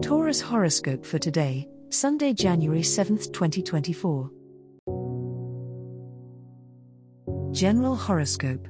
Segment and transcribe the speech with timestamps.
[0.00, 4.30] Taurus horoscope for today, Sunday, January 7th, 2024.
[7.50, 8.68] General horoscope.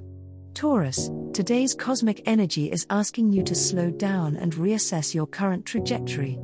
[0.55, 6.39] Taurus, today's cosmic energy is asking you to slow down and reassess your current trajectory.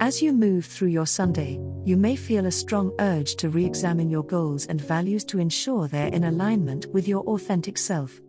[0.00, 4.10] As you move through your Sunday, you may feel a strong urge to re examine
[4.10, 8.20] your goals and values to ensure they're in alignment with your authentic self.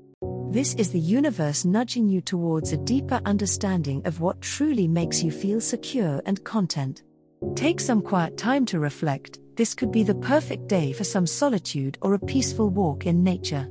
[0.51, 5.31] This is the universe nudging you towards a deeper understanding of what truly makes you
[5.31, 7.03] feel secure and content.
[7.55, 11.97] Take some quiet time to reflect, this could be the perfect day for some solitude
[12.01, 13.67] or a peaceful walk in nature.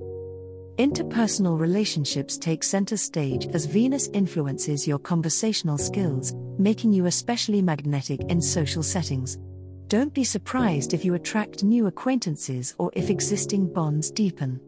[0.76, 8.20] Interpersonal relationships take center stage as Venus influences your conversational skills, making you especially magnetic
[8.28, 9.38] in social settings.
[9.88, 14.60] Don't be surprised if you attract new acquaintances or if existing bonds deepen.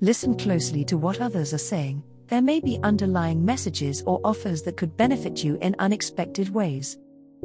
[0.00, 4.76] Listen closely to what others are saying, there may be underlying messages or offers that
[4.76, 6.96] could benefit you in unexpected ways.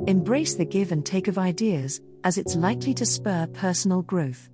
[0.05, 4.49] Embrace the give and take of ideas, as it's likely to spur personal growth.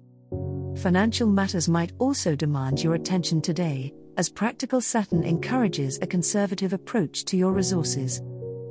[0.77, 7.25] Financial matters might also demand your attention today, as practical Saturn encourages a conservative approach
[7.25, 8.21] to your resources.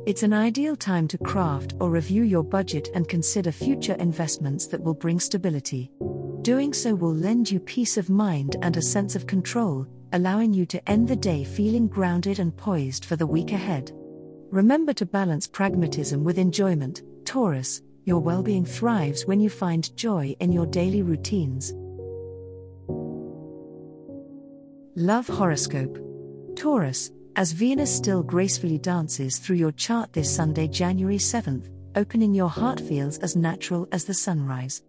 [0.07, 4.83] It's an ideal time to craft or review your budget and consider future investments that
[4.83, 5.91] will bring stability.
[6.49, 10.65] Doing so will lend you peace of mind and a sense of control, allowing you
[10.65, 13.93] to end the day feeling grounded and poised for the week ahead.
[14.51, 17.83] Remember to balance pragmatism with enjoyment, Taurus.
[18.07, 21.75] Your well being thrives when you find joy in your daily routines.
[24.97, 25.99] Love Horoscope
[26.57, 32.49] Taurus, as Venus still gracefully dances through your chart this Sunday, January 7th, opening your
[32.49, 34.81] heart feels as natural as the sunrise.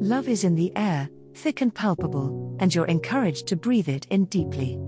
[0.00, 4.24] Love is in the air, thick and palpable, and you're encouraged to breathe it in
[4.24, 4.78] deeply.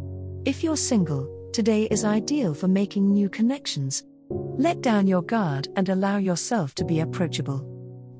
[0.46, 4.04] If you're single, today is ideal for making new connections.
[4.30, 7.60] Let down your guard and allow yourself to be approachable.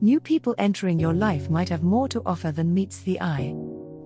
[0.02, 3.54] New people entering your life might have more to offer than meets the eye.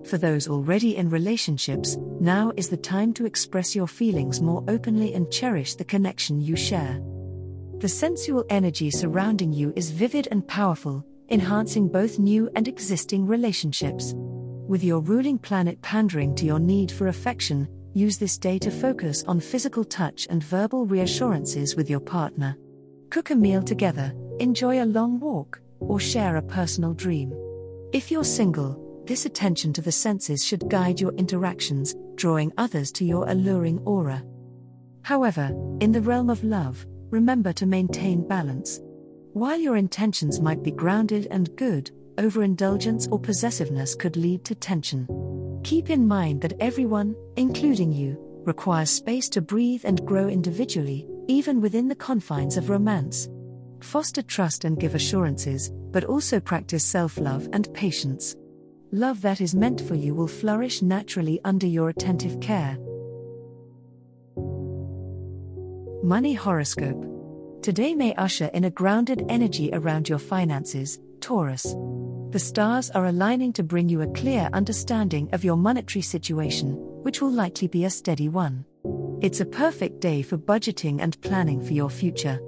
[0.05, 5.13] For those already in relationships, now is the time to express your feelings more openly
[5.13, 7.01] and cherish the connection you share.
[7.79, 14.13] The sensual energy surrounding you is vivid and powerful, enhancing both new and existing relationships.
[14.15, 19.23] With your ruling planet pandering to your need for affection, use this day to focus
[19.27, 22.57] on physical touch and verbal reassurances with your partner.
[23.09, 27.33] Cook a meal together, enjoy a long walk, or share a personal dream.
[27.93, 33.05] If you're single, this attention to the senses should guide your interactions, drawing others to
[33.05, 34.23] your alluring aura.
[35.03, 38.81] However, in the realm of love, remember to maintain balance.
[39.37, 45.07] While your intentions might be grounded and good, overindulgence or possessiveness could lead to tension.
[45.63, 51.61] Keep in mind that everyone, including you, requires space to breathe and grow individually, even
[51.61, 53.29] within the confines of romance.
[53.81, 58.35] Foster trust and give assurances, but also practice self love and patience.
[58.91, 62.75] Love that is meant for you will flourish naturally under your attentive care.
[66.01, 67.16] Money Horoscope
[67.61, 71.75] Today may usher in a grounded energy around your finances, Taurus.
[72.29, 77.21] The stars are aligning to bring you a clear understanding of your monetary situation, which
[77.21, 78.63] will likely be a steady one.
[79.21, 82.39] It's a perfect day for budgeting and planning for your future.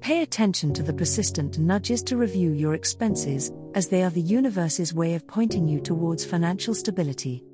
[0.00, 4.94] Pay attention to the persistent nudges to review your expenses, as they are the universe's
[4.94, 7.44] way of pointing you towards financial stability.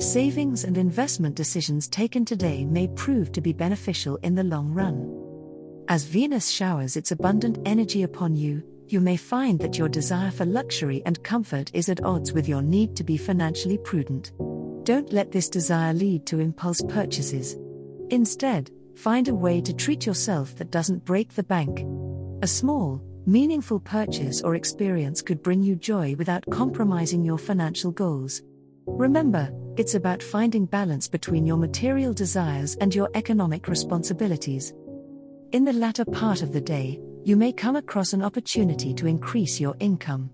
[0.00, 5.23] Savings and investment decisions taken today may prove to be beneficial in the long run.
[5.88, 10.46] As Venus showers its abundant energy upon you, you may find that your desire for
[10.46, 14.32] luxury and comfort is at odds with your need to be financially prudent.
[14.84, 17.58] Don't let this desire lead to impulse purchases.
[18.08, 21.84] Instead, find a way to treat yourself that doesn't break the bank.
[22.42, 28.40] A small, meaningful purchase or experience could bring you joy without compromising your financial goals.
[28.86, 34.72] Remember, it's about finding balance between your material desires and your economic responsibilities.
[35.54, 39.60] In the latter part of the day, you may come across an opportunity to increase
[39.60, 40.28] your income.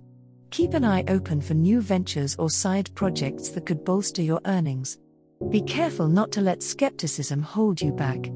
[0.49, 4.97] Keep an eye open for new ventures or side projects that could bolster your earnings.
[5.51, 8.31] Be careful not to let skepticism hold you back.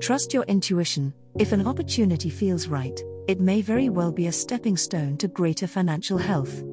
[0.00, 1.14] Trust your intuition.
[1.38, 5.68] If an opportunity feels right, it may very well be a stepping stone to greater
[5.68, 6.64] financial health.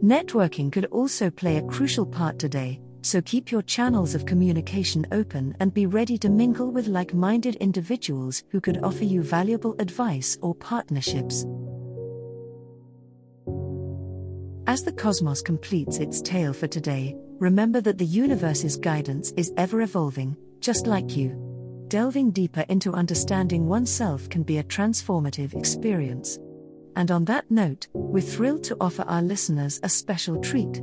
[0.00, 5.56] Networking could also play a crucial part today, so keep your channels of communication open
[5.60, 10.36] and be ready to mingle with like minded individuals who could offer you valuable advice
[10.42, 11.46] or partnerships.
[14.66, 19.80] As the cosmos completes its tale for today, remember that the universe's guidance is ever
[19.80, 21.86] evolving, just like you.
[21.88, 26.38] Delving deeper into understanding oneself can be a transformative experience.
[26.94, 30.82] And on that note, we're thrilled to offer our listeners a special treat.